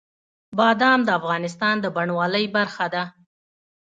بادام 0.57 0.99
د 1.05 1.09
افغانستان 1.19 1.75
د 1.81 1.85
بڼوالۍ 1.95 2.45
برخه 2.57 2.85
ده. 2.93 3.03